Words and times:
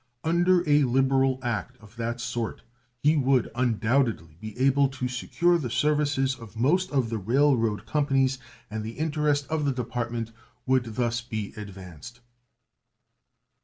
Under 0.23 0.67
a 0.67 0.83
liberal 0.85 1.37
act 1.43 1.77
of 1.79 1.95
that 1.97 2.19
sort 2.19 2.63
he 3.03 3.15
would 3.15 3.51
undoubtedly 3.53 4.35
be 4.41 4.57
able 4.57 4.87
to 4.89 5.07
secure 5.07 5.59
the 5.59 5.69
services 5.69 6.33
of 6.33 6.57
most 6.57 6.89
of 6.89 7.11
the 7.11 7.19
railroad 7.19 7.85
companies, 7.85 8.39
and 8.71 8.83
the 8.83 8.97
interest 8.97 9.45
of 9.49 9.63
the 9.63 9.71
Department 9.71 10.31
would 10.65 10.85
be 10.85 10.89
thus 10.89 11.23
advanced. 11.55 12.19